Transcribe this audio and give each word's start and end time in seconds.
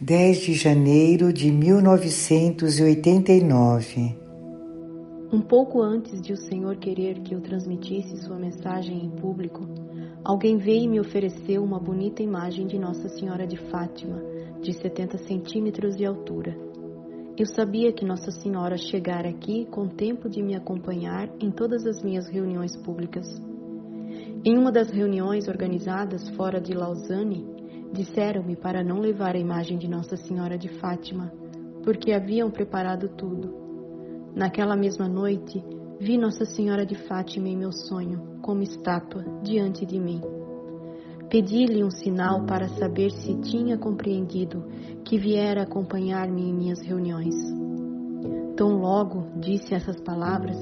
10 0.00 0.40
de 0.40 0.54
janeiro 0.54 1.32
de 1.32 1.52
1989. 1.52 4.18
Um 5.32 5.40
pouco 5.40 5.80
antes 5.80 6.20
de 6.20 6.32
o 6.32 6.36
Senhor 6.36 6.74
querer 6.76 7.20
que 7.20 7.32
eu 7.32 7.40
transmitisse 7.40 8.16
sua 8.24 8.36
mensagem 8.36 9.04
em 9.04 9.10
público, 9.10 9.60
alguém 10.24 10.58
veio 10.58 10.82
e 10.82 10.88
me 10.88 10.98
ofereceu 10.98 11.62
uma 11.62 11.78
bonita 11.78 12.24
imagem 12.24 12.66
de 12.66 12.76
Nossa 12.76 13.08
Senhora 13.08 13.46
de 13.46 13.56
Fátima, 13.70 14.20
de 14.60 14.72
70 14.72 15.16
centímetros 15.18 15.94
de 15.96 16.04
altura. 16.04 16.58
Eu 17.38 17.46
sabia 17.46 17.92
que 17.92 18.04
Nossa 18.04 18.32
Senhora 18.32 18.76
chegara 18.76 19.28
aqui 19.28 19.64
com 19.70 19.86
tempo 19.86 20.28
de 20.28 20.42
me 20.42 20.56
acompanhar 20.56 21.30
em 21.40 21.52
todas 21.52 21.86
as 21.86 22.02
minhas 22.02 22.28
reuniões 22.28 22.76
públicas. 22.78 23.28
Em 24.44 24.58
uma 24.58 24.72
das 24.72 24.90
reuniões 24.90 25.46
organizadas 25.46 26.28
fora 26.30 26.60
de 26.60 26.74
Lausanne, 26.74 27.53
disseram-me 27.94 28.56
para 28.56 28.82
não 28.82 28.98
levar 28.98 29.36
a 29.36 29.38
imagem 29.38 29.78
de 29.78 29.88
Nossa 29.88 30.16
Senhora 30.16 30.58
de 30.58 30.68
Fátima, 30.80 31.32
porque 31.82 32.12
haviam 32.12 32.50
preparado 32.50 33.08
tudo. 33.08 33.54
Naquela 34.34 34.76
mesma 34.76 35.08
noite, 35.08 35.64
vi 36.00 36.18
Nossa 36.18 36.44
Senhora 36.44 36.84
de 36.84 36.96
Fátima 36.96 37.48
em 37.48 37.56
meu 37.56 37.70
sonho, 37.72 38.40
como 38.42 38.62
estátua, 38.62 39.24
diante 39.42 39.86
de 39.86 40.00
mim. 40.00 40.20
Pedi-lhe 41.30 41.84
um 41.84 41.90
sinal 41.90 42.44
para 42.44 42.68
saber 42.68 43.10
se 43.12 43.34
tinha 43.40 43.78
compreendido 43.78 44.64
que 45.04 45.16
viera 45.16 45.62
acompanhar-me 45.62 46.42
em 46.42 46.52
minhas 46.52 46.80
reuniões. 46.80 47.34
Tão 48.56 48.76
logo 48.78 49.26
disse 49.40 49.72
essas 49.72 50.00
palavras, 50.00 50.58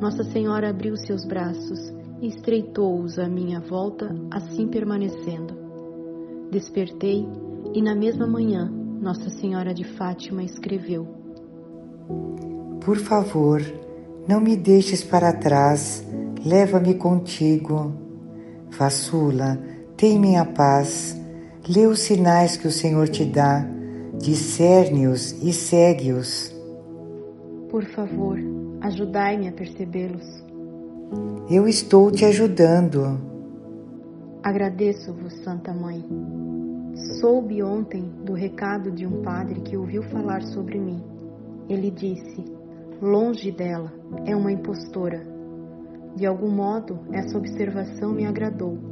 Nossa 0.00 0.24
Senhora 0.24 0.70
abriu 0.70 0.96
seus 0.96 1.26
braços 1.26 1.78
e 2.22 2.28
estreitou-os 2.28 3.18
à 3.18 3.28
minha 3.28 3.60
volta, 3.60 4.14
assim 4.30 4.66
permanecendo. 4.66 5.69
Despertei 6.50 7.24
e 7.72 7.80
na 7.80 7.94
mesma 7.94 8.26
manhã 8.26 8.68
Nossa 9.00 9.30
Senhora 9.30 9.72
de 9.72 9.84
Fátima 9.84 10.42
escreveu: 10.42 11.06
Por 12.84 12.96
favor, 12.96 13.62
não 14.26 14.40
me 14.40 14.56
deixes 14.56 15.04
para 15.04 15.32
trás, 15.32 16.04
leva-me 16.44 16.94
contigo. 16.94 17.92
Vassula, 18.76 19.60
tem 19.96 20.18
minha 20.18 20.44
paz, 20.44 21.16
lê 21.68 21.86
os 21.86 22.00
sinais 22.00 22.56
que 22.56 22.66
o 22.66 22.72
Senhor 22.72 23.08
te 23.08 23.24
dá, 23.24 23.64
discerne-os 24.18 25.30
e 25.42 25.52
segue-os. 25.52 26.52
Por 27.70 27.84
favor, 27.84 28.38
ajudai-me 28.80 29.46
a 29.46 29.52
percebê-los. 29.52 30.26
Eu 31.48 31.68
estou 31.68 32.10
te 32.10 32.24
ajudando. 32.24 33.29
Agradeço-vos, 34.42 35.34
Santa 35.44 35.72
Mãe. 35.72 36.04
Soube 37.20 37.62
ontem 37.62 38.02
do 38.24 38.32
recado 38.32 38.90
de 38.90 39.06
um 39.06 39.22
padre 39.22 39.60
que 39.60 39.76
ouviu 39.76 40.02
falar 40.04 40.42
sobre 40.42 40.78
mim. 40.78 41.02
Ele 41.68 41.90
disse: 41.90 42.44
Longe 43.00 43.50
dela, 43.50 43.92
é 44.26 44.34
uma 44.34 44.52
impostora. 44.52 45.22
De 46.16 46.26
algum 46.26 46.50
modo, 46.50 46.98
essa 47.12 47.38
observação 47.38 48.12
me 48.12 48.26
agradou 48.26 48.90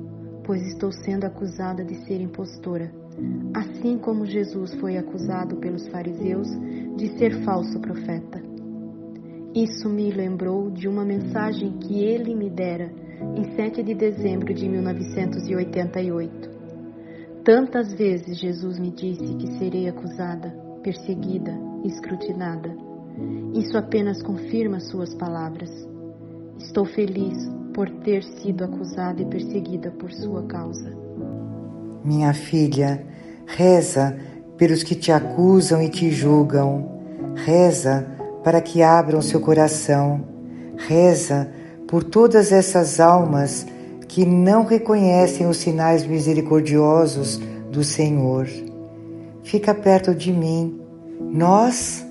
pois 0.49 0.63
estou 0.63 0.91
sendo 0.91 1.25
acusada 1.25 1.85
de 1.85 1.95
ser 2.07 2.23
impostora, 2.23 2.91
assim 3.53 3.99
como 3.99 4.25
Jesus 4.25 4.73
foi 4.77 4.97
acusado 4.97 5.57
pelos 5.57 5.87
fariseus 5.89 6.49
de 6.97 7.19
ser 7.19 7.45
falso 7.45 7.79
profeta. 7.81 8.48
Isso 9.55 9.89
me 9.89 10.11
lembrou 10.11 10.71
de 10.71 10.87
uma 10.87 11.05
mensagem 11.05 11.73
que 11.79 12.05
ele 12.05 12.35
me 12.35 12.51
dera 12.51 12.93
em 13.35 13.57
7 13.57 13.83
de 13.83 13.95
dezembro 13.95 14.53
de 14.53 14.69
1988. 14.69 16.51
Tantas 17.45 17.93
vezes 17.95 18.39
Jesus 18.39 18.79
me 18.79 18.91
disse 18.91 19.35
que 19.37 19.59
serei 19.59 19.89
acusada, 19.89 20.51
perseguida, 20.83 21.59
escrutinada. 21.83 22.77
Isso 23.55 23.77
apenas 23.77 24.23
confirma 24.23 24.81
suas 24.81 25.15
palavras. 25.15 25.71
Estou 26.59 26.85
feliz 26.85 27.51
por 27.73 27.89
ter 28.01 28.23
sido 28.23 28.65
acusada 28.65 29.23
e 29.23 29.27
perseguida 29.27 29.91
por 29.93 30.13
sua 30.13 30.43
causa. 30.45 30.95
Minha 32.05 32.35
filha, 32.35 33.05
reza 33.47 34.19
pelos 34.59 34.83
que 34.83 34.95
te 34.95 35.11
acusam 35.11 35.81
e 35.81 35.89
te 35.89 36.11
julgam. 36.11 37.01
Reza 37.35 38.18
para 38.49 38.63
que 38.63 38.83
abram 38.83 39.21
seu 39.21 39.43
coração. 39.43 40.25
Reza 40.75 41.51
por 41.87 42.03
todas 42.03 42.51
essas 42.51 42.99
almas 42.99 43.67
que 44.09 44.25
não 44.25 44.65
reconhecem 44.65 45.47
os 45.47 45.59
sinais 45.59 46.07
misericordiosos 46.07 47.39
do 47.71 47.85
Senhor. 47.85 48.49
Fica 49.43 49.75
perto 49.75 50.15
de 50.15 50.33
mim. 50.33 50.81
Nós 51.21 52.07